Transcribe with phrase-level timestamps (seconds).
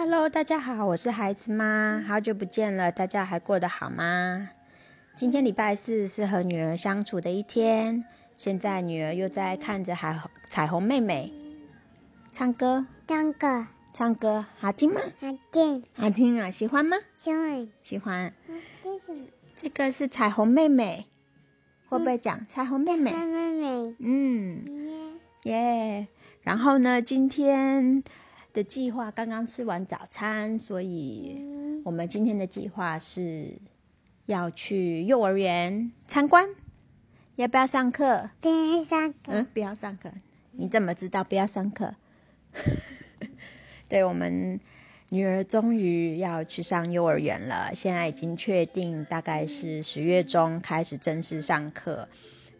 [0.00, 4.50] Hello，大家好，我是孩子妈，好久不见了，大家还过得好吗？
[5.16, 8.04] 今天礼拜四是和女儿相处的一天，
[8.36, 10.16] 现在女儿又在看着海
[10.48, 11.32] 彩虹妹妹
[12.32, 15.00] 唱歌，唱歌唱歌好听吗？
[15.18, 16.96] 好听，好听啊，喜欢吗？
[17.16, 17.68] 喜欢。
[17.82, 18.32] 喜欢。
[19.56, 21.06] 这个是彩虹妹妹，
[21.88, 23.12] 会不会讲彩虹妹妹？
[23.12, 23.96] 妹妹。
[23.98, 26.06] 嗯，耶。
[26.42, 28.04] 然后呢，今天
[28.52, 31.36] 的计划刚刚吃完早餐，所以
[31.84, 33.52] 我们今天的计划是
[34.26, 36.48] 要去幼儿园参观。
[37.36, 38.30] 要不要上课？
[38.40, 39.16] 不要上课。
[39.26, 40.10] 嗯，不要上课。
[40.52, 41.94] 你怎么知道不要上课？
[43.88, 44.58] 对我们
[45.10, 52.08] 女儿终于要去上幼儿园了，现在已经确定，大概是十月中开始正式上课。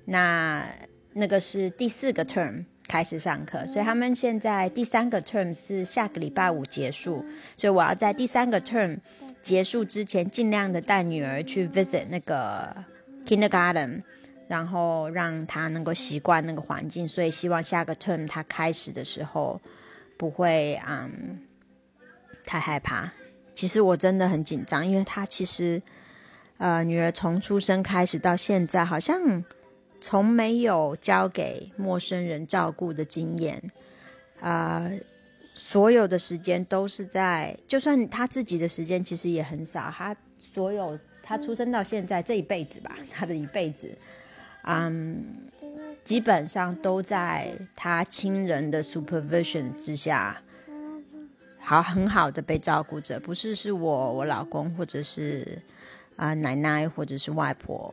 [0.05, 0.65] 那
[1.15, 7.25] 那个是第四个 term 开始上课，所以他们现在第三个 term 是下个礼拜五结束，
[7.57, 8.99] 所以我要在第三个 term
[9.43, 12.75] 结束之前，尽量的带女儿去 visit 那个
[13.25, 14.01] kindergarten。
[14.49, 19.61] 然后让她能够习惯那个环境，所以希望下个 term 她开始的时候
[20.17, 21.39] 不会嗯
[22.47, 23.13] 太害怕。
[23.55, 25.83] 其实我真的很紧张，因为她其实
[26.57, 29.45] 呃女儿从出生开始到现在，好像
[30.01, 33.63] 从没有交给陌生人照顾的经验，
[34.41, 34.91] 啊，
[35.55, 43.91] 所有的时间都是在，就算他自己的时间其实也很少，他所有他出生到现在这一辈子吧，他的一辈子。
[44.63, 45.25] 嗯，
[46.05, 50.43] 基本上都在他亲人的 supervision 之下，
[51.59, 53.19] 好很好的被照顾着。
[53.19, 55.59] 不是是我我老公，或者是
[56.17, 57.93] 啊奶奶，或者是外婆，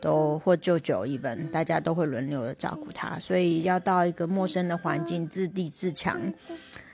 [0.00, 3.18] 都或舅舅一般，大家都会轮流的照顾他。
[3.18, 6.20] 所以要到一个陌生的环境自立自强，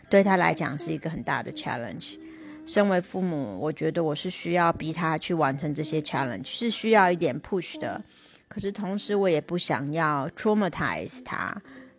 [0.08, 2.18] 对他来讲是一个很大的 challenge。
[2.66, 8.02] 身为父母，我觉得我是需要逼他去完成这些 challenge，是需要一点 push 的。
[8.48, 11.54] 可是同时，我也不想要 traumatize 他，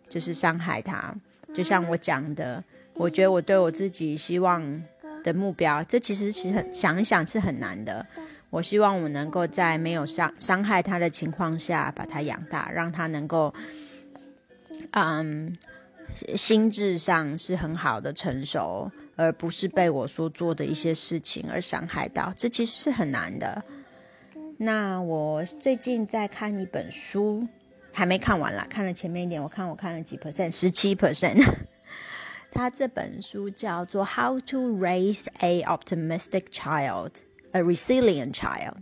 [0.08, 1.14] 就是伤害他。
[1.54, 2.62] 就像我讲的，
[2.94, 4.82] 我觉得我对我自己希望
[5.22, 8.04] 的目标，这其实其实很想一想是很难的。
[8.56, 13.52] 我希望我能够在没有伤伤害他的情况下把他养大，让他能够，
[14.92, 15.54] 嗯，
[16.34, 22.32] 心智上是很好的成熟，而不是被我所做的一些事情而伤害到。
[22.34, 23.62] 这其实是很难的。
[24.56, 27.46] 那我最近在看一本书，
[27.92, 29.42] 还没看完啦，看了前面一点。
[29.42, 31.46] 我看我看了几 percent，十七 percent。
[32.52, 37.10] 他这本书叫做《How to Raise a Optimistic Child,
[37.52, 38.72] a Resilient Child》。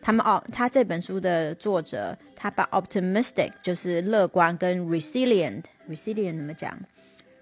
[0.00, 6.78] 他们哦，他这本书的作者，他把 optimistic 就是乐观跟 resilient，resilient 怎么讲？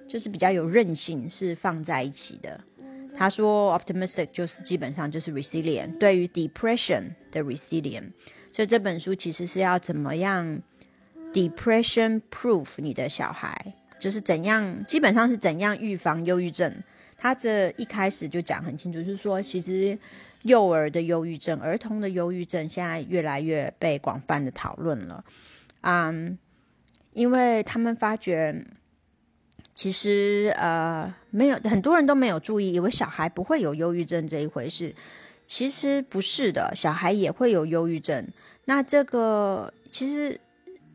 [0.09, 2.59] 就是比较有韧性，是放在一起的。
[3.17, 8.11] 他说，optimistic 就是基本上就是 resilient，对于 depression 的 resilient。
[8.53, 10.61] 所以这本书其实是要怎么样
[11.33, 16.75] depression proof 你的小孩，就是怎样，基本上是怎样预防忧郁症。
[17.19, 19.99] 他这一开始就讲很清楚，就是说，其实
[20.47, 25.25] 幼儿的忧郁症、儿童的忧郁症现在越来越被广泛的讨论了。
[25.83, 26.39] 嗯，
[27.13, 28.65] 因为他们发觉。
[29.79, 34.95] 其实，呃，没有很多人都没有注意，以为小孩不会有忧郁症这一回事。
[35.47, 38.27] 其实不是的，小孩也会有忧郁症。
[38.65, 40.41] 那这个其实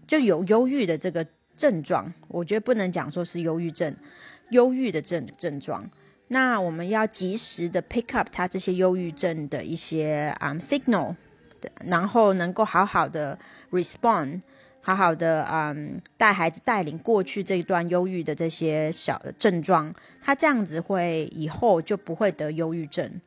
[0.08, 1.24] 就有忧郁的这个
[1.56, 3.96] 症状，我觉得不能讲说是忧郁症，
[4.50, 5.88] 忧郁的症症状。
[6.32, 11.14] 那我们要及时的 pick up 他这些忧郁症的一些啊 signal，
[11.86, 13.38] 然后能够好好的
[13.70, 14.42] respond。
[14.84, 19.94] 好好的，嗯，带孩子带领过去这一段忧郁的这些小的症状，
[20.24, 23.22] 他这样子会以后就不会得忧郁症。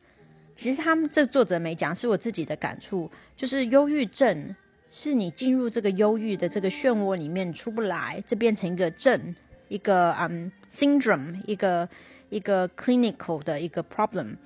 [0.57, 4.57] 其实他们这作者没讲，是我自己的感触，就是忧郁症
[4.91, 9.37] 是你进入这个忧郁的这个漩涡里面出不来，这变成一个症，
[9.69, 11.89] 一个嗯 syndrome，一个
[12.31, 14.37] 一个 clinical 的一个 problem，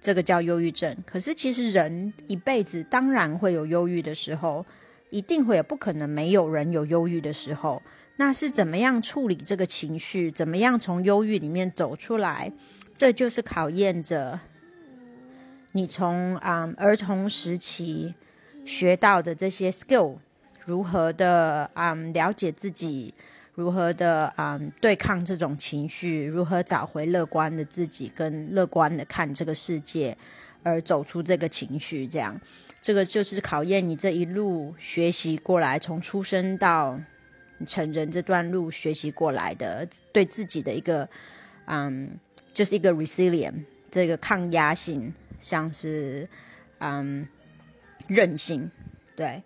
[0.00, 0.96] 这个叫忧郁症。
[1.06, 4.64] 可是其实人一辈子当然会有忧郁的时候。
[5.10, 7.80] 一定会有，不可能没有人有忧郁的时候。
[8.16, 10.28] 那是怎么样处理这个情绪？
[10.28, 12.52] 怎么样从忧郁里面走出来？
[12.96, 14.40] 这就是考验着
[15.70, 18.14] 你从啊儿童时期
[18.64, 20.16] 学到的这些 skill，
[20.64, 23.14] 如何的啊了解自己，
[23.54, 30.16] 如何的啊对抗这种情绪，如何找回乐观的自己，跟乐观的看这个世界，
[30.62, 32.40] 而走出这个情绪，这样。
[32.82, 37.00] 这个就是考验你这一路学习过来，从出生到
[37.66, 41.08] 成人这段路学习过来的，对自己的一个，
[41.66, 42.10] 嗯，
[42.52, 43.54] 就是一个 resilient，
[43.90, 46.28] 这个抗压性，像是
[46.78, 47.26] 嗯
[48.08, 48.70] 韧性，
[49.16, 49.42] 对。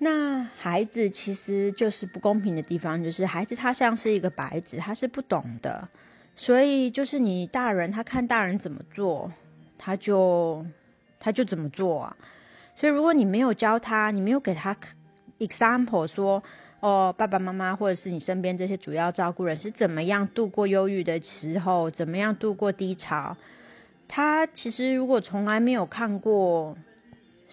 [0.00, 5.88] 那孩子其实就是不公平的地方，就是孩子他像是一个白纸，他是不懂的，
[6.36, 9.32] 所以就是你大人他看大人怎么做，
[9.76, 10.64] 他就
[11.18, 12.16] 他就怎么做啊。
[12.76, 14.76] 所以如果你没有教他，你没有给他
[15.40, 16.40] example 说，
[16.78, 23.36] 哦，爸爸妈妈或者是你身边这些主要照顾人是怎么样度过忧郁的时候，怎么样度过低潮，
[24.06, 26.78] 他其实如果从来没有看过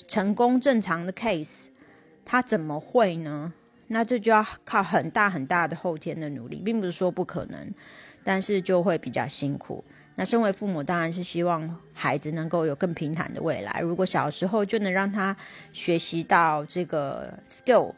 [0.08, 1.70] 成功正常的 case。
[2.26, 3.54] 他怎么会呢？
[3.88, 7.72] 那这就要靠很大很大的后天的努力，并不是说不可能，
[8.24, 9.84] 但是就会比较辛苦。
[10.16, 13.80] 那身为父母，当然是希望孩子能够有更平坦的未来。
[13.82, 15.38] 如果小时候就能让他
[15.72, 17.94] 学习到这个 skill，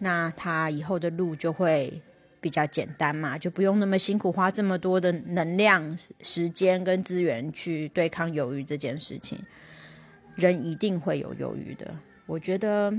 [0.00, 2.02] 那他以后的路就会
[2.40, 9.38] 比较简单嘛，就不用那么辛苦，花这么多的能量、时间跟资源去对抗犹豫这件事情。
[10.34, 11.94] 人一定会有犹豫的，
[12.26, 12.92] 我觉得。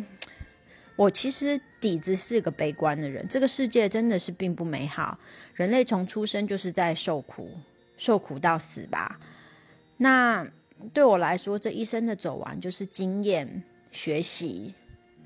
[0.98, 5.18] 我其实底子是个悲观的人，这个世界真的是并不美好，
[5.54, 7.52] 人类从出生就是在受苦，
[7.96, 9.20] 受苦到死吧。
[9.98, 10.46] 那
[10.92, 14.74] 对我来说，这一生的走完就是经验、学习，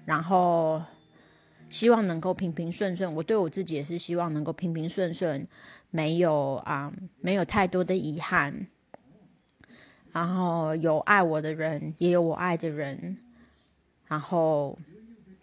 [0.04, 0.84] 然后
[1.70, 3.16] 希望能够平平顺顺。
[3.16, 5.48] 我对我自己也是希望能够平平顺顺，
[5.90, 6.92] 没有啊，
[7.22, 8.68] 没有太多的遗憾，
[10.12, 13.18] 然后有爱我的人，也有我爱的人，
[14.10, 14.78] 然后。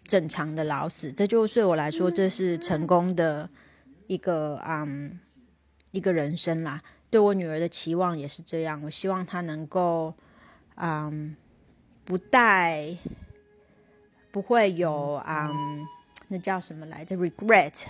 [0.09, 3.47] 正常的老死，这就对我来说，这是成功的
[4.07, 5.19] 一个嗯
[5.91, 6.81] 一个人生啦。
[7.11, 10.11] 对我女儿的期望也是这样，我希望她能够
[10.77, 11.35] 嗯
[12.05, 12.97] 不带
[14.31, 15.87] 不会有嗯
[16.27, 17.85] 那叫什么来着 regret，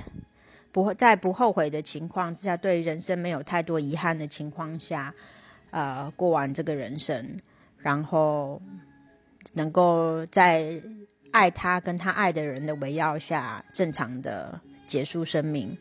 [0.73, 5.15] 不会在不后悔的情况之下，对人生没有太多遗憾的情况下，
[5.71, 7.39] 呃过完这个人生，
[7.77, 8.61] 然后
[9.53, 10.81] 能够在。
[11.31, 15.77] 爱他跟他爱的人的围绕下，正常的结束生命，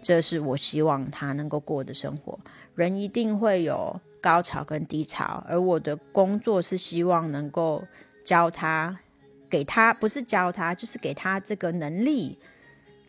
[0.00, 2.38] 这是我希望他能够过的生活。
[2.74, 7.84] 人一定会有高潮跟低潮，而我的工作是希望能够
[8.24, 8.98] 教他，
[9.50, 12.38] 给他不是教他，就是给他这个能力，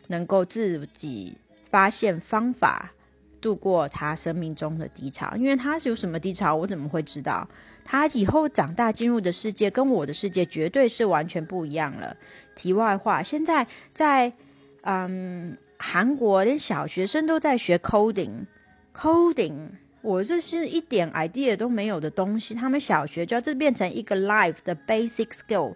[0.07, 1.37] 能够自己
[1.69, 2.91] 发现方法，
[3.39, 5.35] 度过他生命中的低潮。
[5.35, 7.47] 因为他是有什么低潮，我怎么会知道？
[7.91, 12.15] 他以后长大进入的世界跟我的世界绝对是完全不一样了。
[12.55, 14.31] 题外话，现在在
[14.83, 19.69] 嗯韩国，连小学生都在学 coding，coding，
[20.03, 22.53] 我这是一点 idea 都没有的东西。
[22.53, 25.73] 他们小学就要这变成一个 life 的 basic skill。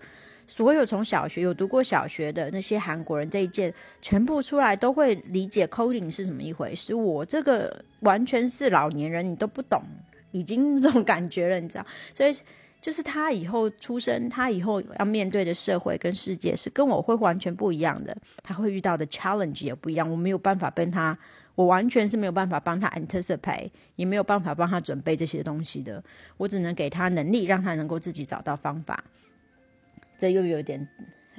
[0.48, 3.74] 所有从小学有读过小学的那些韩国人这一届，
[4.04, 6.94] 全部出来都会理解 coding 是什么一回事。
[6.94, 9.81] 我这个完全是老年人，你都不懂。
[10.33, 12.35] 已经这种感觉了，你知道， 所以
[12.81, 18.13] 就是他以后出生，他以后要面对的社会跟世界是跟我会完全不一样的，
[18.44, 21.18] 他会遇到的 challenge 也不一样，我没有办法跟他，
[21.56, 26.03] 我完全是没有办法帮他 anticipate，也没有办法帮他准备这些东西的，
[26.35, 29.01] 我只能给他能力，让他能够自己找到方法。
[30.18, 30.85] 这又有点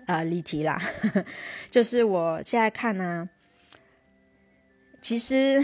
[0.07, 0.81] 啊离题啦，
[1.69, 3.29] 就是我现在看呢，
[5.03, 5.63] 其实。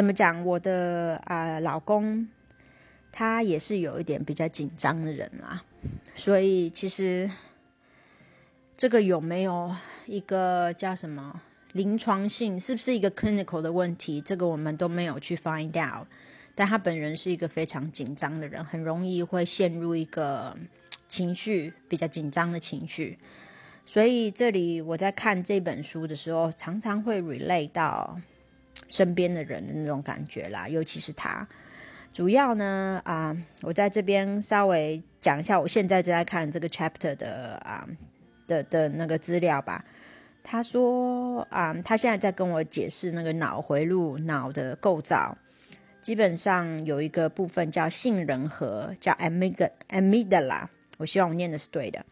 [0.00, 0.42] 怎么讲？
[0.46, 2.26] 我的啊老公，
[3.12, 5.62] 他也是有一点比较紧张的人啦，
[6.14, 7.30] 所以其实
[8.78, 9.76] 这个有没有
[10.06, 11.42] 一个叫什么
[11.72, 14.22] 临床性，是不是一个 clinical 的问题？
[14.22, 16.06] 这个我们都没有去 find out。
[16.54, 20.56] 但他本人是一个非常紧张的人，很容易会陷入一个
[21.08, 23.18] 情绪比较紧张的情绪，
[23.84, 28.18] 所以这里我在看这本书的时候，常常会 relate 到。
[28.88, 31.46] 身边的人的那种感觉啦，尤其是他。
[32.12, 37.86] 主要呢，啊，我在这边稍微讲一下，我现在正在看这个 chapter 的啊
[38.48, 39.84] 的的那个资料吧。
[40.42, 45.36] 他说啊，他现在在跟我解释那个脑回路脑的构造，
[46.00, 50.66] 基本上有一个部分叫杏仁核，叫 amygdala。
[50.96, 52.04] 我希望我念的是对的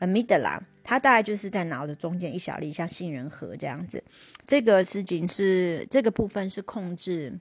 [0.00, 0.60] ，amygdala。
[0.84, 4.02] 它大概就是在脑的中间一小粒，像杏仁核这样子。
[4.46, 7.38] 这个事情是这个部分是控制，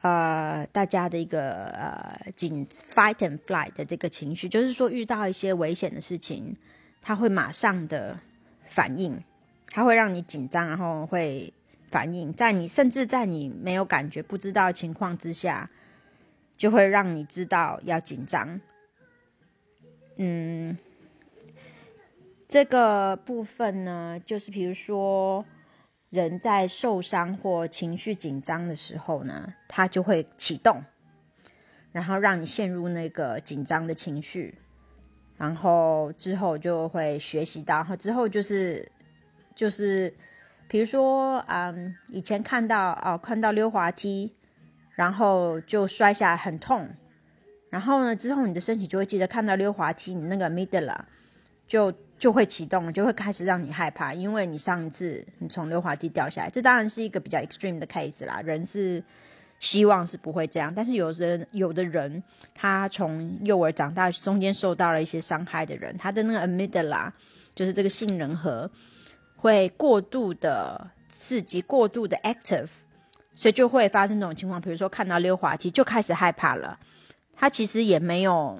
[0.00, 6.56] 呃，大家的一个呃紧 fight and flight 的这个情绪，就是说遇到一些危险的事情，
[7.00, 8.18] 它会马上的
[8.66, 9.22] 反应，
[9.68, 11.52] 它会让你紧张，然后会
[11.90, 15.70] 反应，在你甚至在你没有感觉、不知道情况之下，
[16.56, 18.60] 就会让你知道要紧张。
[20.16, 20.76] 嗯。
[22.48, 25.44] 这个部分呢，就是比如说，
[26.10, 30.84] 人在受伤或情绪紧张的时候呢，它就会启动，
[31.90, 34.54] 然后让你陷入那个紧张的情绪，
[35.36, 38.88] 然后之后就会学习到，然后之后就是
[39.56, 40.14] 就是，
[40.68, 44.32] 比如说，嗯，以前看到哦，看到溜滑梯，
[44.94, 46.88] 然后就摔下来很痛，
[47.70, 50.96] 然后呢，之后你的身体就会记得看到溜滑梯，你那个 amygdala
[51.66, 58.40] 就就会启动，就会开始让你害怕，因为你上一次你从溜滑梯掉下来，这当然是一个比较 extreme 的 case 啦。
[58.40, 59.02] 人是
[59.60, 62.22] 希望是不会这样，但是有人有的人，
[62.54, 67.10] 他从幼儿长大中间受到了一些伤害的人，他的那个 amygdala
[67.54, 68.70] 就是这个杏仁核
[69.36, 72.68] 会过度的刺激，过度的 active，
[73.34, 74.58] 所以就会发生这种情况。
[74.60, 76.78] 比如说看到溜滑梯就开始害怕了，
[77.34, 78.58] 他其实也没有。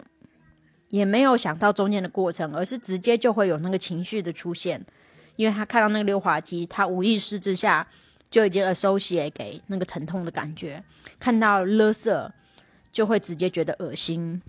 [0.88, 4.80] 也没有想到中间的过程，而是直接就会有那个情绪的出现，
[5.34, 7.86] 因为他看到那个溜滑梯，他无意识之下
[8.30, 10.82] 就已经 associate 给那个疼痛的感觉，
[11.18, 12.30] 看到垃圾
[12.92, 14.40] 就会直接觉得恶心，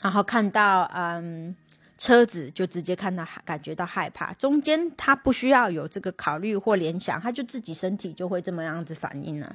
[0.00, 1.54] 然后看到嗯
[1.98, 9.54] 车子就直接看到感觉到害怕，中间他不需要有这个考虑或联想，他就自己身体就会这么样子反应了，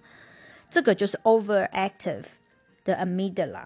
[0.69, 2.23] 这个就是 overactive
[2.83, 3.65] 的 amygdala。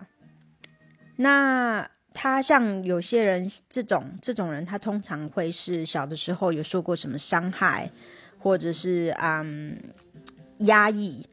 [1.21, 7.91] 那他像有些人这种这种人，他通常会是小的时候有受过什么伤害，
[8.39, 9.77] 或者是嗯
[10.59, 11.25] 压抑，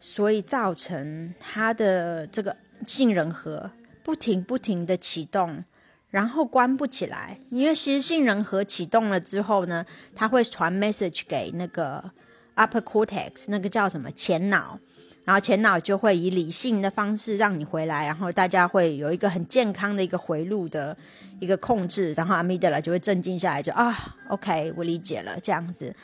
[0.00, 3.70] 所以造成他的这个杏仁核
[4.02, 5.64] 不停不停的启动，
[6.10, 7.38] 然后关不起来。
[7.50, 12.10] 因为其实杏仁核启动了之后呢，它会传 message 给那个
[12.56, 14.80] upper cortex，那个叫什么前脑。
[15.28, 20.96] 然后前脑就会以理性的方式让你回来，然后大家会有一个很健康的一个回路的
[21.38, 25.94] 一个控制，然后阿米德拉就会镇静下来，就啊，OK，我理解了这样子。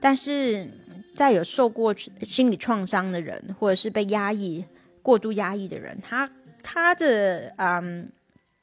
[0.00, 0.68] 但是
[1.14, 4.64] 在有受过心理创伤的人，或者是被压抑、
[5.02, 6.28] 过度压抑的人，他
[6.60, 8.10] 他的嗯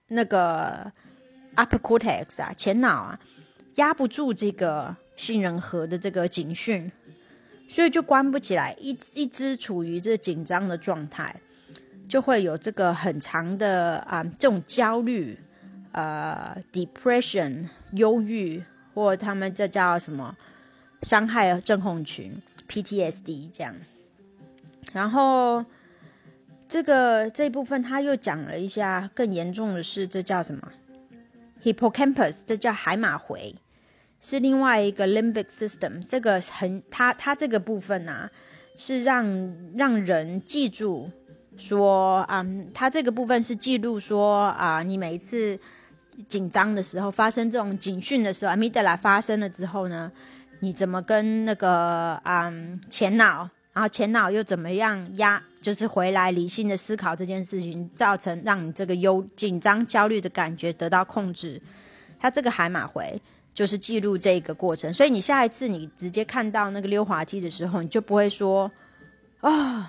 [0.10, 0.92] 那个
[1.56, 3.20] upper cortex 啊，前脑啊，
[3.76, 6.92] 压不住这个杏仁核的这个警讯。
[7.72, 11.34] 所以就关不起来，一一直处于这紧张的状态，
[12.10, 15.40] 就会有这个很长的啊这种焦虑，
[15.94, 18.62] 呃，depression 忧郁，
[18.94, 20.36] 或他们这叫什么
[21.04, 23.74] 伤害症候群 PTSD 这样。
[24.92, 25.64] 然后
[26.68, 30.70] 这个这一部分他又讲了一下更严重的是，这叫什么
[31.64, 33.56] hippocampus，这叫海马回。
[34.22, 38.30] 是另外一个 limbic system，这个很它它这个部分啊，
[38.76, 39.26] 是让
[39.76, 41.10] 让人记住
[41.58, 45.60] 说啊，它这个部分是记录说啊，你每一次
[46.30, 50.12] 紧张的时候，发生这种警讯的时候，amygdala 发生了之后呢，
[50.60, 52.54] 你怎么跟那个啊
[52.92, 61.60] 前脑，然后前脑又怎么样压，就是回来理性的思考这件事情，造成让你这个忧紧张焦虑的感觉得到控制，
[62.20, 63.20] 它这个海马回。
[63.54, 68.72] 就是记录这个过程，所以你下一次你直接看到那个溜滑梯的时候，你就不会说，
[69.42, 69.86] 哦，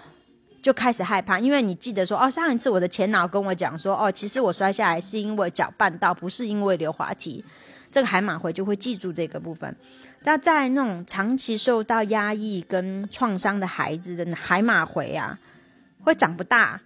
[0.61, 7.45] 就开始害怕，因为你记得说，哦，上一次我的前脑跟我讲说，哦，其实我摔下来是因为脚绊到，不是因为溜滑梯。
[7.91, 9.77] 这个海马回就会记住这个部分。
[10.23, 15.39] 那在那种长期受到压抑跟创伤的孩子的海马回啊，
[16.01, 16.81] 会长不大，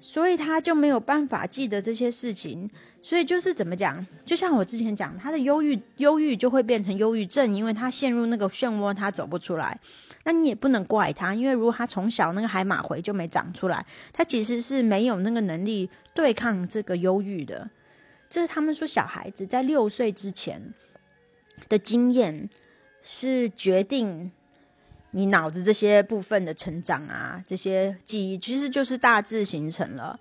[0.00, 2.68] 所以他就没有办法记得这些事情。
[3.08, 9.78] 所以就是怎么讲，就像我之前讲，他的忧郁，忧郁就会变成忧郁症，因为他陷入那个漩涡，他走不出来。
[10.24, 17.70] 那你也不能怪他，因为如果他从小那个海马回就没长出来，他其实是没有那个能力对抗这个忧郁的。
[18.28, 20.60] 这是他们说小孩子在六岁之前
[21.68, 22.50] 的经验
[23.04, 24.32] 是决定
[25.12, 30.18] 你脑子这些部分的成长啊，这些记忆其实就是大致形成了。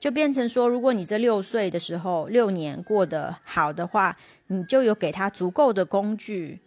[0.00, 4.16] 就变成说，如果你这六岁的时候六年过得好的话，
[4.46, 6.58] 你就有给他足够的工具，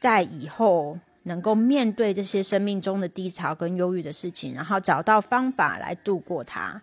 [0.00, 6.82] 在以后能够面对这些生命中的低潮跟忧郁的事情，然后找到方法来度过它。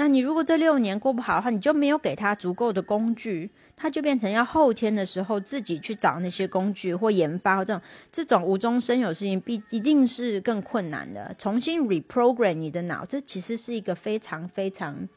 [0.00, 11.34] 那你如果这六年过不好的话，你就没有给他足够的工具，他就变成要后天的时候自己去找那些工具或研发这种这种无中生有事情，必一定是更困难的。
[11.36, 15.08] 重新 reprogram 你的脑，这其实是一个非常非常，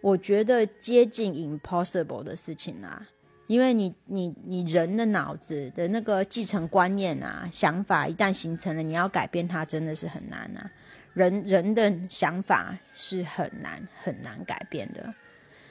[0.00, 3.06] 我觉得接近 impossible 的事情啊。
[3.46, 10.70] 因为你你你人的脑子的那个继承观念啊、想法一旦形成了，你要改变它真的是很难啊。
[11.14, 15.14] 人人的想法是很难很难改变的，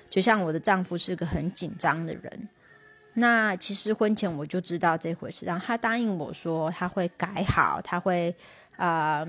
[0.10, 2.50] 就像我的丈夫是个很紧张的人，
[3.14, 8.36] 那其实婚前我就知道这回事，然后他答应我说他会改好，他会
[8.78, 9.24] 啊、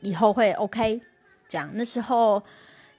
[0.00, 1.00] 以后会 OK。
[1.48, 2.42] 这样那时候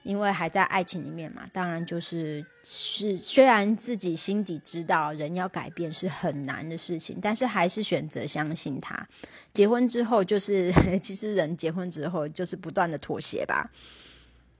[0.04, 9.08] 因为还在爱情里面嘛，当然就是是虽然自己心底知道人要改变是很难的事情，但是还是选择相信他。
[9.52, 10.70] 结婚之后就是
[11.02, 13.70] 其实人结婚之后就是不断的妥协吧。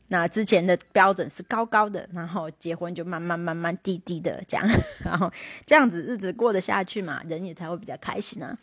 [0.08, 4.66] 那之前的标准是高高的，然后结婚就慢慢慢慢低低的这样，
[5.02, 5.32] 然后
[5.64, 8.56] 这样子日子过得下去嘛，人也才会比较开心啊。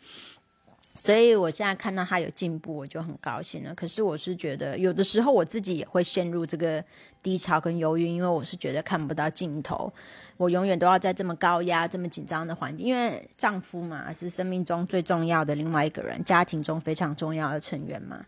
[1.04, 3.74] 所以我现在看到他有进步，我就很高兴了。
[3.74, 6.84] 可是我是觉得，有的时候我自己也会陷入这个
[7.20, 9.92] 低潮跟忧郁，因为我是觉得看不到尽头。
[10.36, 18.24] 我永远都要在这么高压、这么紧张的环境，因为丈夫嘛是生命中最重要的另外一个人，家庭中非常重要的成员嘛。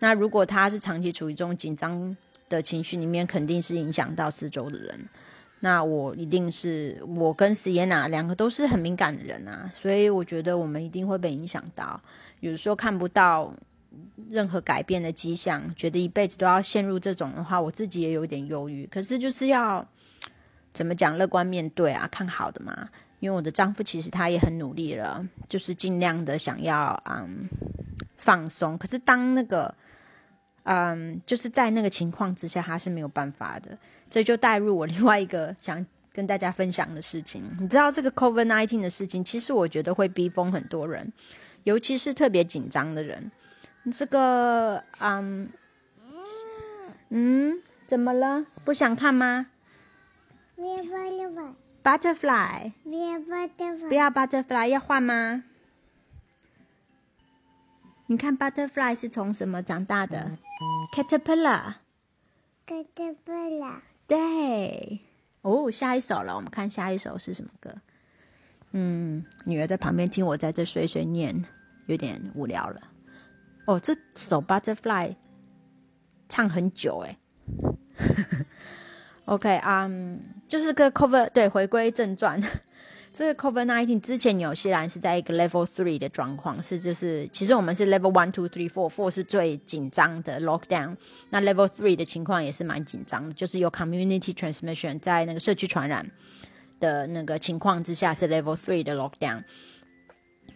[0.00, 2.16] 那如果他是长期处于这种紧张
[2.48, 5.08] 的情绪里面，肯定是影响到四周的人。
[5.60, 12.00] 那我一定是我跟 Sienna 两个都是很敏感的人啊，所以我觉得我们一定会被影响到。
[12.40, 13.52] 有时候看不到
[14.28, 18.86] 任何改变的迹象，觉得一辈子都要陷入这种的话，我自己也有点忧郁。
[18.86, 19.84] 可是就是要
[20.72, 22.88] 怎么讲，乐观面对啊，看好的嘛。
[23.18, 27.48] 因为我的丈夫其实他也很努力了，就是尽量的想要嗯
[28.16, 28.78] 放松。
[28.78, 29.74] 可是当那个
[30.62, 33.76] 嗯就是在那个情况之下，他是没有办法的。
[34.10, 37.44] 这就带入我另外一个想跟大家分享的事情。
[37.60, 41.12] 你知道这个 COVID nineteen 的事情，其实我觉得会逼疯很多人，
[41.64, 43.30] 尤其是特别紧张的人。
[43.92, 45.50] 这个，嗯，
[47.10, 48.46] 嗯，怎么了？
[48.64, 49.46] 不想看吗
[51.82, 55.44] ，？Butterfly，不要 Butterfly，要换吗？
[58.06, 60.38] 你看 Butterfly 是从什么长大的
[60.94, 61.74] ？Caterpillar。
[62.66, 64.98] 给的不了，对，
[65.42, 67.72] 哦，下一首了，我们看下一首是什么歌？
[68.72, 71.44] 嗯，女儿在旁边听我在这碎碎念，
[71.86, 72.80] 有点无聊了。
[73.66, 75.14] 哦，这首 Butterfly
[76.28, 77.16] 唱很久诶。
[79.26, 82.40] OK，嗯、就是个 cover，对，回归正传。
[83.12, 90.96] 这个 COVID nineteen 之前纽西兰是在一个 level three 的状况，是就是其实我们是 level one two three four four 是最紧张的 lockdown，
[91.30, 96.08] 那 level three 的情况也是蛮紧张的，就是有 community transmission 在那个社区传染
[96.78, 99.42] 的那个情况之下是 level three 的 lockdown。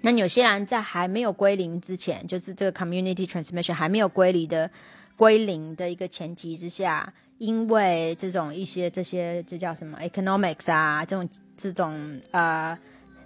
[0.05, 4.71] 那纽西兰在还没有归零之前，就是这个 community transmission 还没有归零的
[5.17, 12.79] 归零的一个前提之下，因为这种一些这些这叫什么 economics 啊，这种这种呃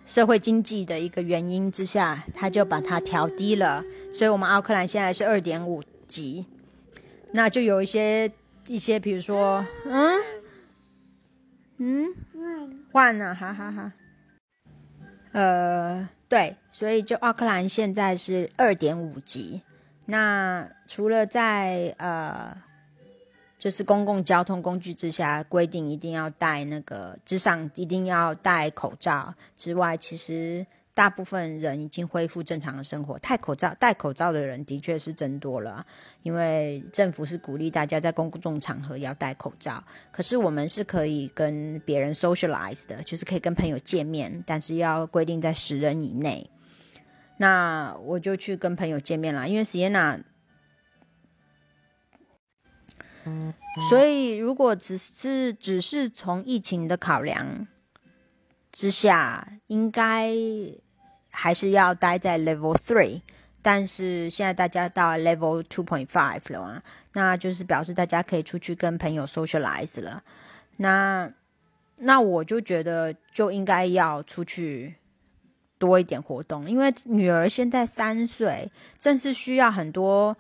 [0.07, 6.47] 社会经济的一个原因之下，他就把它调低了，所以我们奥克兰现在是二点五级，
[7.33, 8.31] 那就有一些
[8.67, 10.23] 一些，比如说，嗯
[11.79, 13.93] 嗯，嗯，换了，哈哈哈。
[15.33, 19.61] 呃，对，所以就奥克兰现在是二点五级。
[20.07, 22.57] 那除了在呃，
[23.67, 33.19] 就是公共交通工具之下规定一定要戴那个之上一定要戴口罩之外，其实大部分人已经恢复正常的生活。
[33.19, 35.85] 戴口罩戴口罩的人的确是增多了，
[36.23, 39.83] 因为政府是鼓励大家在公众场合要戴口罩。
[40.13, 46.49] 可是我们是可以跟别人 socialize 的，就是可以跟朋友见面，但是要规定在十人以内。
[47.39, 50.23] 那我就去跟朋友见面啦，因为 Sienna，
[53.89, 57.67] 所以如果只是只是从疫情的考量
[58.73, 60.33] 之下，应该
[61.31, 63.23] 还是要待在 Level Three。
[63.63, 66.83] 但是现在大家到 Level Two Point Five 了嘛，
[67.15, 70.23] 那就是表示大家可以出去跟朋友 socialize 了。
[70.77, 71.29] 那
[71.97, 74.95] 那我就觉得就应该要出去
[75.79, 80.37] 多一点活动，因为女儿现在三岁，正是需要很多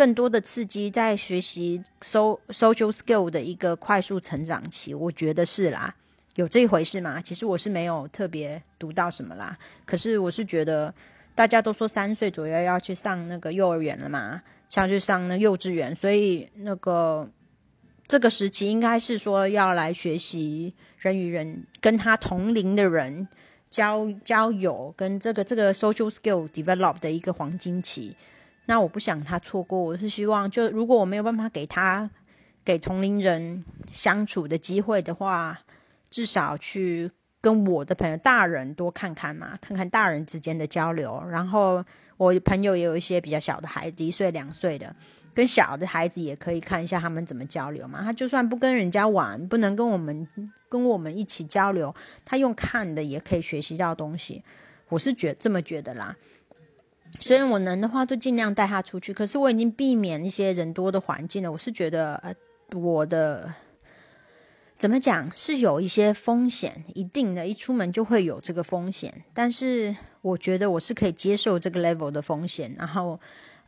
[0.00, 4.94] 更多的刺激，在学习 so social skill 的一个快速成长期。
[4.94, 5.94] 我觉得是啦，
[6.36, 7.20] 有这一回事吗？
[7.20, 10.94] 其实我是没有特别读到什么啦，可是我是觉得
[11.34, 17.28] 大家都说三岁左右要去上那个幼儿园了嘛，像去上那幼稚园，所以那个。
[18.08, 23.28] 这个时期应该是说要来学习人与人跟他同龄的人
[23.70, 28.16] 交交友，跟这个这个 social skill develop 的一个黄金期。
[28.66, 32.10] 那我不想他错过，我是希望就如果我没有办法给他
[32.64, 35.60] 给同龄人相处的机会的话，
[36.10, 41.84] 至少去跟我的朋友大人多看看嘛，看看大人之间的交流，然后。
[42.20, 44.94] 我朋友也有一些比较小的孩子，一岁两岁的，
[45.32, 48.02] 跟小的孩子也可以看一下他们怎么交流嘛。
[48.04, 50.28] 他就算不跟人家玩，不能跟我们
[50.68, 51.94] 跟我们一起交流，
[52.26, 54.44] 他用看的也可以学习到东西。
[54.90, 56.14] 我是觉这么觉得啦。
[57.18, 59.12] 虽然我能的话，都尽量带他出去。
[59.12, 61.50] 可是我已经避免一些人多的环境了。
[61.50, 62.34] 我是觉得，呃，
[62.78, 63.52] 我的
[64.78, 69.24] 怎么讲是有一些风险，一定的，一出门就会有这个风险。
[69.34, 73.18] 但是我觉得我是可以接受这个 level 的风险，然后，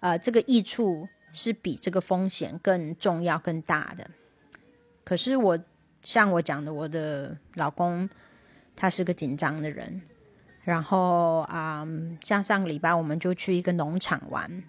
[0.00, 4.08] 呃，这个益处是比这个风险更重要、更大的。
[5.04, 5.58] 可是我
[6.02, 8.08] 像我讲的，我的老公
[8.76, 10.00] 他是个紧张的人。
[10.64, 11.86] 然后啊，
[12.20, 14.62] 像上个礼拜我们就去一个农场玩，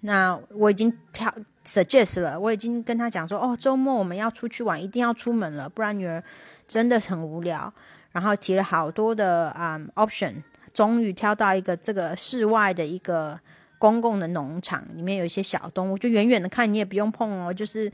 [0.00, 1.32] 那我已经挑
[1.66, 6.22] suggest 了，我已经跟他讲说，哦，周末我们要出去玩，一定要出门了，不然女儿
[6.66, 7.72] 真的很无聊。
[8.12, 10.36] 然后提了好多的啊 option，
[10.72, 13.38] 终于挑到一个这个室外的一个
[13.76, 17.92] 公共的农场，里面有一些小动物，就远远的看你也不用碰哦，就是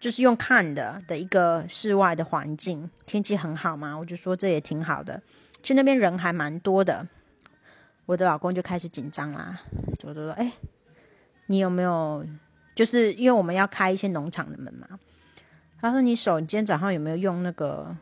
[0.00, 5.22] 就是用看的的一个室外的环境，天气很好嘛，我就说这也挺好的。
[5.62, 7.06] 去那边人还蛮多的，
[8.06, 9.60] 我的老公就开始紧张啦，
[9.98, 10.52] 就说：“哎，
[11.46, 12.24] 你有没有？
[12.74, 14.98] 就是因为我们要开一些农场的门嘛。”
[15.80, 17.94] 他说：“你手，你今天早上有没有用那个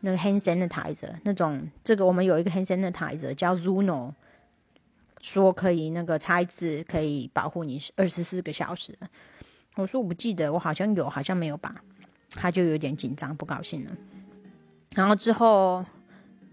[0.00, 1.70] 那个 hand sanitizer 那种？
[1.84, 4.12] 这个我们有一个 hand sanitizer 叫 Zuno，
[5.20, 8.98] 说可以那个擦一次可以保护你二十四个小时。”
[9.76, 11.74] 我说：“我不记得，我好像有，好像没有吧？”
[12.34, 13.90] 他就有点紧张，不高兴了。
[14.94, 15.84] 然后之后。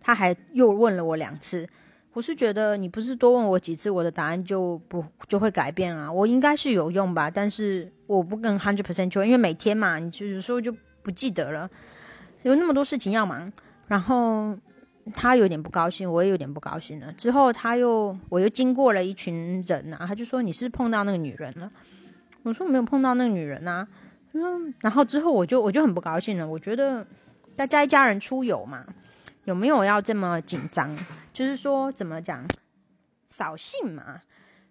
[0.02, 1.68] 他还又问了我两次，
[2.14, 6.12] 我是觉得你不是多问我几次，我的答案就不就会改变啊？
[6.12, 11.70] 我应该是有用吧，但是我不跟 hundred percent 确因为每天嘛，你就有时候就不记得了，
[12.44, 13.52] 有那么多事情要忙。
[13.88, 14.58] 然后
[15.14, 17.12] 他有点不高兴，我也有点不高兴了。
[17.14, 21.72] 之后他又我又经过了一群人啊，他就说你是碰到那个女人了？
[22.44, 23.88] 我说没有碰到那个女人啊。
[24.34, 27.06] 嗯，然后之后我就我就很不高兴了，我觉得
[27.56, 28.86] 大家一家人出游嘛。
[29.46, 30.96] 有没有要这么紧张？
[31.34, 32.46] 就是说，怎么讲，
[33.30, 34.22] 扫兴嘛？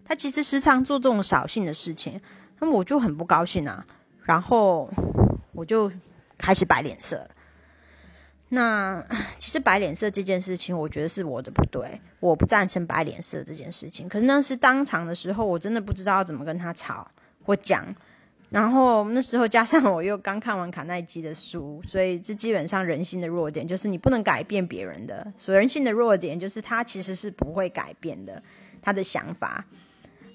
[0.05, 2.21] 他其实时常做这种扫兴的事情，
[2.59, 3.85] 那么我就很不高兴啊。
[4.25, 4.89] 然后
[5.53, 5.91] 我就
[6.39, 7.29] 开始摆脸色。
[8.49, 9.05] 那
[9.39, 14.09] 其实摆脸色这件事情，我觉得是我的不对，我不赞成摆脸色这件事情。
[14.09, 17.09] 可是那是当场的时候，我真的不知道怎么跟他吵
[17.45, 17.95] 或讲。
[18.51, 25.33] 然后那时候加上我又刚看完卡耐基的书，所以这基本上人性的弱点就是你不能改变别人的。
[25.37, 28.43] 所人性的弱点就是他其实是不会改变的，
[28.83, 29.65] 他的想法。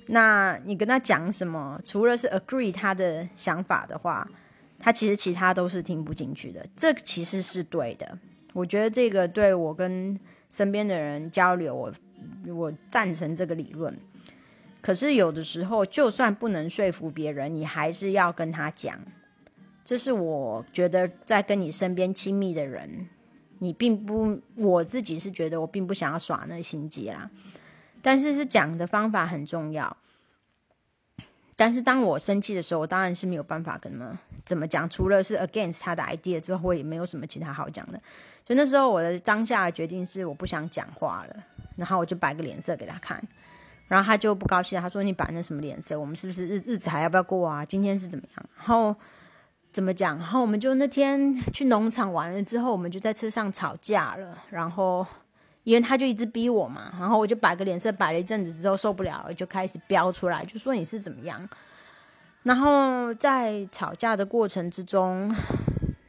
[0.08, 4.25] 那你跟他讲什么，除了是 agree 他的想法的话，
[4.80, 6.65] 他其实其他都是听不进去的。
[6.78, 8.17] 这其实是对的，
[8.54, 10.17] 我觉得这个对我跟
[10.49, 11.91] 身边的人交流，我
[12.54, 13.93] 我赞成这个理论。
[14.85, 18.95] 可是有的时候，就算不能说服别人，你还是要跟他讲。
[19.83, 23.09] 这是我觉得在跟你身边亲密的人，
[23.57, 27.27] 你并不，我自己是觉得我并不想要耍那心机啦。
[28.03, 29.97] 但是是讲的方法很重要。
[31.55, 37.99] 但是当我生气的时候，我当然是没有办法跟他怎么讲，除了是 against 他的 idea 之后，我也没有什么其他好讲的。
[38.45, 41.43] 所以那时候我的当下的决定是，我不想讲话了，
[41.75, 43.19] 然后我就摆个脸色给他看。
[43.87, 45.99] 然后他就不高兴，他说：“你摆那什么脸色？
[45.99, 47.63] 我们是不是日日子还要不要过啊？
[47.63, 48.45] 今天是怎么样？
[48.57, 48.95] 然后
[49.71, 50.17] 怎么讲？
[50.17, 54.37] 然后我们就那天去农场玩了之后，我们就在车上吵架了。
[54.49, 55.05] 然后
[55.63, 61.47] 因为他就一直逼我嘛，然后我就摆个脸色，摆了一阵子之后受不了了，就开始飙出来，就说你是怎么样？
[62.41, 65.31] 然后在吵架的过程之中，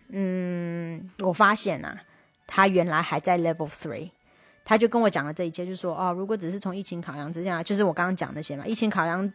[0.08, 2.00] 嗯，我发现啊，
[2.46, 4.12] 他原来还在 level three。”
[4.68, 9.33] 他就跟我讲了这一切，就说哦，如果只是从疫情考量之下，就是我刚刚讲那些嘛，疫情考量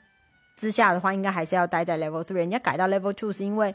[0.58, 2.34] 之下的话，应该还是要待在 level three。
[2.34, 3.74] 人家改到 level two 是因为，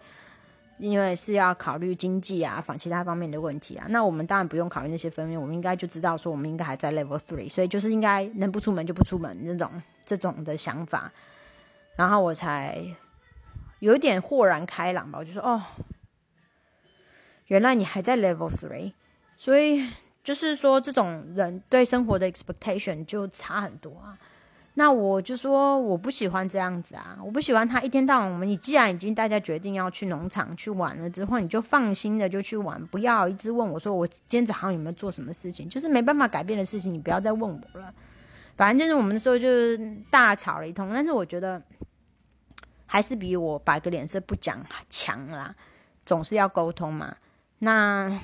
[0.76, 3.86] 因为是要考虑经济啊，反其他方面的问题啊。
[3.88, 9.70] 那我们当然不用考虑那些方面，我们应该就知道说，我们应该还在 level three，所以就是应该能不出门就不出门那种
[10.04, 11.10] 这种的想法。
[11.96, 12.84] 然后我才
[13.78, 15.62] 有点豁然开朗吧，我就说哦，
[17.46, 18.92] 原来你还在 level three，
[19.36, 19.88] 所以。
[20.26, 24.18] 就是说，这种人对生活的 expectation 就差很多啊。
[24.74, 28.28] 那我就说，我不喜欢这样子啊，我不喜欢他一天到晚。
[28.28, 37.94] 我们你既然已经大家决定要去农场去玩了之后，你就放心的就去玩，不要一直问我说我今天早上有没有做什么事情，就是没办法改变的事情，你不要再问我了。
[38.56, 41.62] 反正就是我们的时候就是大吵了一通，但是我觉得
[42.84, 44.60] 还是比我摆个脸色不讲
[44.90, 45.54] 强啦，
[46.04, 47.14] 总是要沟通嘛。
[47.60, 48.18] 那。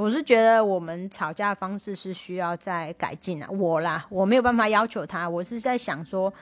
[0.00, 3.46] 我是觉得我们吵架的方式是需要再改进啊。
[3.50, 6.32] 我啦，我没有办法要求他，我是在想说，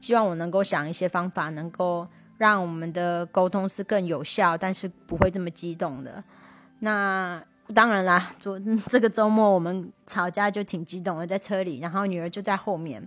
[0.00, 6.24] 希望我能够想一些方法，能够让我们的沟通是更有效，但是不会这么激动的。
[6.78, 7.38] 那
[7.74, 13.06] 当然啦，昨这个周末我们吵架就挺激动的，在车里，然后女儿就在后面，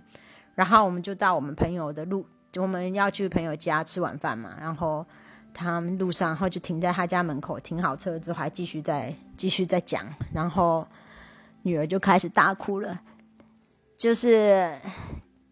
[0.54, 2.24] 然后我们就到我们朋友的路，
[2.58, 5.04] 我们要去朋友家吃晚饭嘛，然后。
[5.56, 10.86] 他们路上，然后就停在他家门口，停好车之后还继续在继续在讲，然后
[11.62, 13.00] 女儿就开始大哭了。
[13.96, 14.70] 就是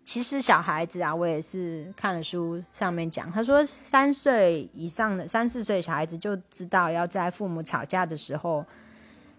[0.05, 8.63] 其实小孩子啊，我也是看了书上面讲，他说三岁以上的三四岁小孩子就知道要在父母吵架的时候，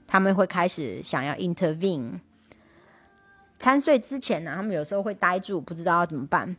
[0.07, 2.19] 他们会开始想要 intervene。
[3.59, 6.55] 三岁之前呢，他们有时候会呆住，不知道要怎么办。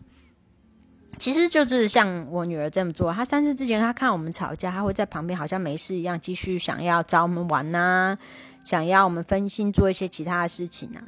[1.19, 8.17] 其实就是像我女儿这么做，她三岁之前，她看我们吵架，她会在旁边好像没事一样，继续想要找我们玩呐，
[8.65, 11.01] 想要我们分心做一些其他的事情啊。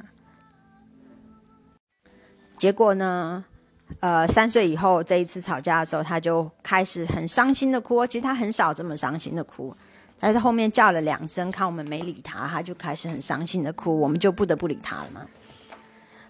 [2.57, 3.45] 结果呢，
[3.99, 8.05] 呃，三岁以后这一次吵架的时候，她就开始很伤心的哭。
[8.05, 9.73] 其实她很少这么伤心的哭，
[10.19, 15.25] 她在后面叫了两声，看我们没理她，她就开始很伤心的哭，我们就不得不理她了嘛。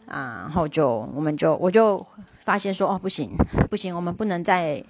[0.09, 2.05] 啊，然后就我们就我就
[2.39, 3.31] 发现说，哦，不行
[3.69, 4.83] 不行，我们不能再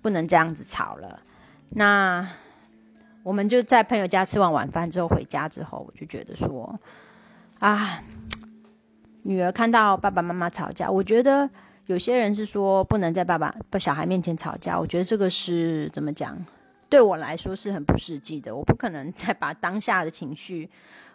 [0.00, 1.20] 不能这样子吵了。
[1.70, 2.26] 那
[3.22, 6.78] 我们就在朋友家吃完晚饭之后回家之后，我就觉得说，
[7.58, 8.02] 啊，
[9.24, 11.48] 女儿看到爸爸妈妈吵架，我觉得
[11.86, 16.42] 有些人是说不能在爸爸不小孩面前吵架，我觉得这个是怎么讲？
[16.88, 20.70] 对我来说是很不实际的，我不可能再把当下的情绪，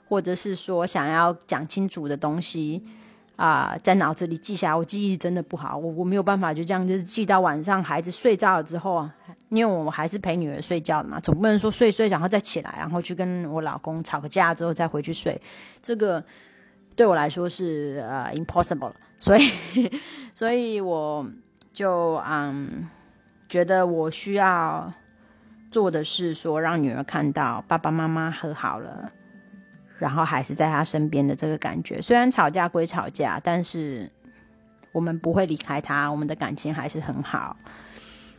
[0.07, 2.83] 或者是说想要讲清楚的东西。
[3.39, 9.15] 啊，在脑子里记下来，我记忆真的不好，我我没有办法就这样就是记到晚上孩子睡着了之后啊，
[9.47, 15.41] 因为我还是陪女儿睡觉的嘛，总不能说睡睡然后再起来，然后去跟我老公吵个架之后再回去睡，
[15.81, 16.21] 这个
[16.97, 19.49] 对我来说是呃 impossible， 所以
[20.35, 21.25] 所以我
[21.71, 22.89] 就嗯
[23.47, 24.91] 觉得我需要
[25.71, 29.09] 做的是说让女儿看到爸爸妈妈和好了。
[29.99, 34.09] 然后还是在他身边的这个感觉，虽然吵架归吵架，但是
[34.93, 37.55] 我们不会离开他，我们的感情还是很好。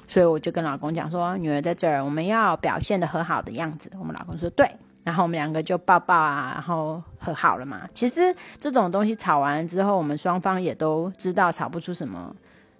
[0.09, 3.90] 所以我就跟老公讲说，女儿在这儿，我们要表现的和好的样子。
[3.99, 4.66] 我们老公说对，
[5.05, 7.87] 然后我们两个就抱抱啊，然后和好了嘛。
[7.92, 12.35] 其实这种东西吵完之后，我们双方也都知道吵不出什么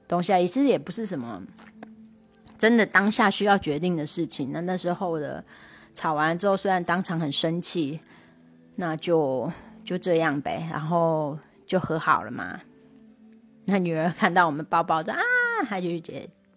[0.09, 1.41] 东西来，其实也不是什么
[2.59, 4.51] 真的当下需要决定的事情。
[4.53, 5.45] 那那时候的
[5.95, 8.01] 吵完之后，虽然当场很生气。
[8.81, 9.53] 那就
[9.85, 12.59] 就这样呗，然后就和好了嘛。
[13.67, 15.21] 那女儿看到我们抱抱着啊，
[15.69, 15.89] 她就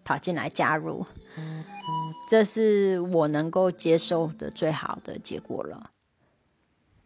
[0.06, 1.06] 跑进来加入，
[2.30, 5.84] 这是我能够接受的最好的结果了。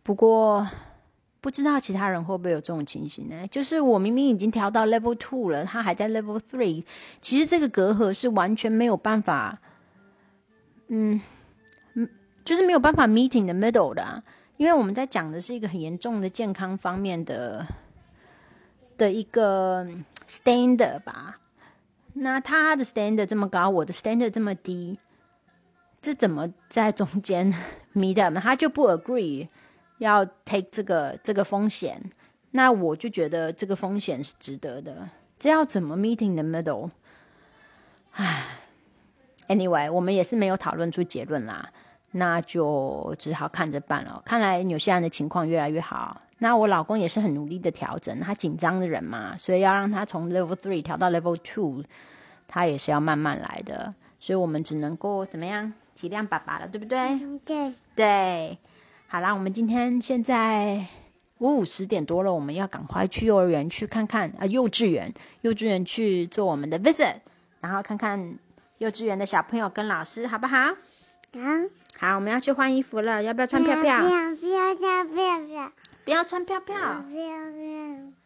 [0.03, 0.67] 不过
[1.41, 3.47] 不知道其他人会不会有这种情形呢？
[3.47, 6.84] 就是我明明已经调到 level two 了，他还在 level three，
[7.19, 9.60] 其实这个隔阂是完全没有办法，
[10.89, 11.19] 嗯
[11.95, 12.08] 嗯，
[12.45, 14.21] 就是没有办法 meeting the middle 的。
[14.57, 17.65] 因为我们在讲的是一个很严重的健康方面的
[18.97, 19.87] 的一个
[20.27, 21.35] standard 吧，
[22.13, 24.97] 那他的 standard 这么高，我的 standard 这么低，
[26.01, 27.53] 这怎么在中间
[27.93, 28.33] meet up？
[28.39, 29.47] 他就不 agree
[29.99, 32.11] 要 take 这个这个风险，
[32.51, 36.89] 那我就觉得这个风险是值得的，这要怎么 meeting the middle？
[38.13, 38.57] 唉
[39.47, 41.71] ，anyway，我们也是没有讨论出结论啦。
[42.11, 44.21] 那就只好看着办了。
[44.25, 46.21] 看来纽西兰的情况越来越好。
[46.39, 51.83] 那我老公也是很努力的调整，他紧张的人嘛，所以要让他从 level three 调到 level two，
[52.47, 53.93] 他也是要慢慢来的。
[54.19, 57.19] 所以我们只能够怎么样体谅爸爸了，对不对？
[57.43, 58.57] 对对。
[59.07, 60.85] 好啦，我们今天现在
[61.39, 67.15] 五五十点多了，我们要赶快去幼儿园去看看啊，幼稚园，幼稚园去做我们的 visit，
[67.61, 68.37] 然后看看
[68.77, 70.57] 幼稚园的小朋友跟老师，好不好？
[70.65, 70.73] 好。
[71.99, 74.01] 好，我们要去换衣服了，要不要穿票票？
[74.01, 75.71] 不要不要穿票票。
[76.05, 76.75] 不要穿票票。
[77.10, 78.17] 不要不要。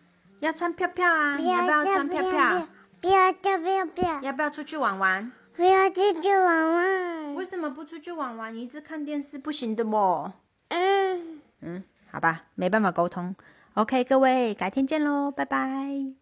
[0.41, 1.37] 要穿票票啊！
[1.37, 2.67] 不要不要穿票票？
[2.99, 4.19] 不要穿票票。
[4.21, 5.31] 要不要出去玩玩？
[5.55, 7.35] 不要出去玩玩。
[7.35, 8.53] 为什么不出去玩玩？
[8.53, 10.33] 你一直看电视不行的么？
[10.69, 11.41] 嗯。
[11.61, 13.35] 嗯，好吧，没办法沟通。
[13.75, 16.20] OK，各位，改天见喽，拜拜。